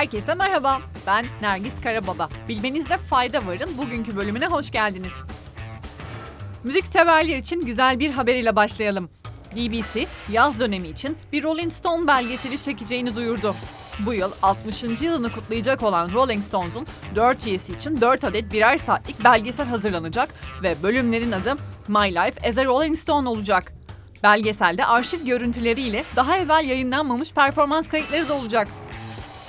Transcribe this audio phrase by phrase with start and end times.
[0.00, 0.80] Herkese merhaba.
[1.06, 2.28] Ben Nergis Karababa.
[2.48, 3.78] Bilmenizde fayda varın.
[3.78, 5.12] Bugünkü bölümüne hoş geldiniz.
[6.64, 9.10] Müzik severler için güzel bir haber ile başlayalım.
[9.56, 13.54] BBC yaz dönemi için bir Rolling Stone belgeseli çekeceğini duyurdu.
[14.06, 14.82] Bu yıl 60.
[14.82, 20.82] yılını kutlayacak olan Rolling Stones'un 4 üyesi için 4 adet birer saatlik belgesel hazırlanacak ve
[20.82, 21.54] bölümlerin adı
[21.88, 23.72] My Life as a Rolling Stone olacak.
[24.22, 28.68] Belgeselde arşiv görüntüleriyle daha evvel yayınlanmamış performans kayıtları da olacak.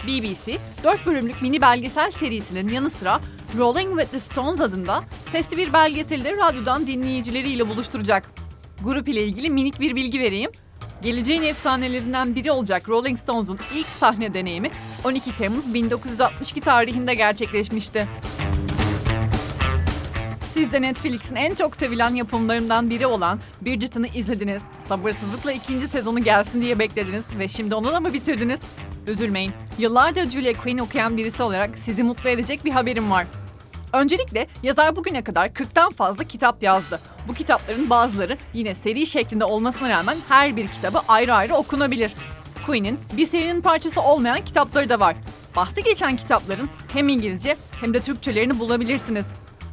[0.07, 3.21] BBC, 4 bölümlük mini belgesel serisinin yanı sıra
[3.57, 8.29] Rolling with the Stones adında sesli bir belgeseli de radyodan dinleyicileriyle buluşturacak.
[8.83, 10.51] Grup ile ilgili minik bir bilgi vereyim.
[11.01, 14.71] Geleceğin efsanelerinden biri olacak Rolling Stones'un ilk sahne deneyimi
[15.03, 18.07] 12 Temmuz 1962 tarihinde gerçekleşmişti.
[20.53, 24.61] Siz de Netflix'in en çok sevilen yapımlarından biri olan Bridgerton'ı izlediniz.
[24.87, 28.59] Sabırsızlıkla ikinci sezonu gelsin diye beklediniz ve şimdi onu da mı bitirdiniz?
[29.07, 29.53] Üzülmeyin.
[29.77, 33.25] Yıllardır Julia Quinn okuyan birisi olarak sizi mutlu edecek bir haberim var.
[33.93, 36.99] Öncelikle yazar bugüne kadar 40'tan fazla kitap yazdı.
[37.27, 42.11] Bu kitapların bazıları yine seri şeklinde olmasına rağmen her bir kitabı ayrı ayrı okunabilir.
[42.65, 45.15] Quinn'in bir serinin parçası olmayan kitapları da var.
[45.55, 49.25] Bahsi geçen kitapların hem İngilizce hem de Türkçelerini bulabilirsiniz.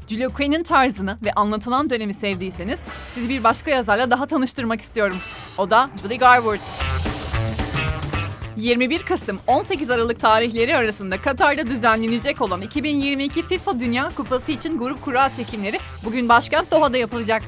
[0.08, 2.78] Julia Quinn'in tarzını ve anlatılan dönemi sevdiyseniz
[3.14, 5.16] sizi bir başka yazarla daha tanıştırmak istiyorum.
[5.58, 6.58] O da Julie Garwood.
[8.58, 15.04] 21 Kasım 18 Aralık tarihleri arasında Katar'da düzenlenecek olan 2022 FIFA Dünya Kupası için grup
[15.04, 17.42] kura çekimleri bugün başkent Doha'da yapılacak.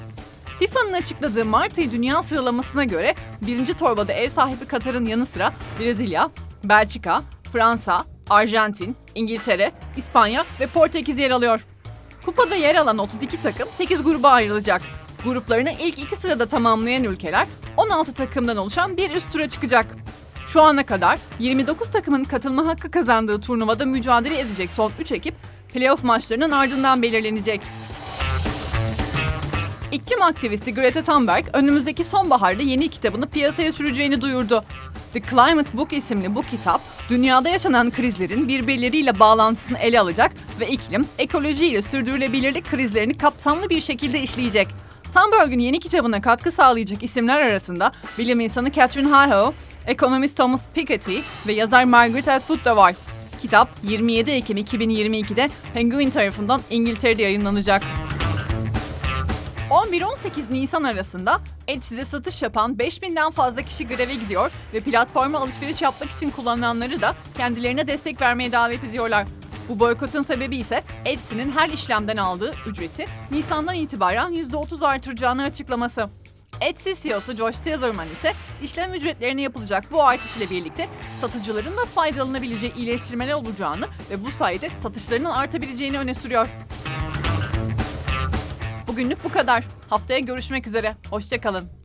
[0.58, 6.30] FIFA'nın açıkladığı Mart ayı dünya sıralamasına göre birinci torbada ev sahibi Katar'ın yanı sıra Brezilya,
[6.64, 7.22] Belçika,
[7.52, 11.64] Fransa, Arjantin, İngiltere, İspanya ve Portekiz yer alıyor.
[12.24, 14.82] Kupada yer alan 32 takım 8 gruba ayrılacak.
[15.24, 19.86] Gruplarını ilk iki sırada tamamlayan ülkeler 16 takımdan oluşan bir üst tura çıkacak.
[20.52, 25.34] Şu ana kadar 29 takımın katılma hakkı kazandığı turnuvada mücadele edecek son 3 ekip
[25.72, 27.60] playoff maçlarının ardından belirlenecek.
[29.92, 34.64] İklim aktivisti Greta Thunberg önümüzdeki sonbaharda yeni kitabını piyasaya süreceğini duyurdu.
[35.12, 41.06] The Climate Book isimli bu kitap, dünyada yaşanan krizlerin birbirleriyle bağlantısını ele alacak ve iklim,
[41.18, 44.68] ekoloji ile sürdürülebilirlik krizlerini kapsamlı bir şekilde işleyecek.
[45.14, 49.52] Thunberg'in yeni kitabına katkı sağlayacak isimler arasında bilim insanı Catherine Hayhoe,
[49.86, 52.94] ekonomist Thomas Piketty ve yazar Margaret Atwood da var.
[53.42, 57.82] Kitap 27 Ekim 2022'de Penguin tarafından İngiltere'de yayınlanacak.
[59.70, 60.06] 11-18
[60.50, 66.30] Nisan arasında Etsy'de satış yapan 5000'den fazla kişi greve gidiyor ve platforma alışveriş yapmak için
[66.30, 69.26] kullananları da kendilerine destek vermeye davet ediyorlar.
[69.68, 76.08] Bu boykotun sebebi ise Etsy'nin her işlemden aldığı ücreti Nisan'dan itibaren %30 artıracağını açıklaması.
[76.60, 78.32] Etsy CEO'su Josh Silverman ise
[78.62, 80.88] işlem ücretlerine yapılacak bu artış ile birlikte
[81.20, 86.48] satıcıların da faydalanabileceği iyileştirmeler olacağını ve bu sayede satışlarının artabileceğini öne sürüyor.
[88.86, 89.64] Bugünlük bu kadar.
[89.90, 90.96] Haftaya görüşmek üzere.
[91.10, 91.79] Hoşçakalın.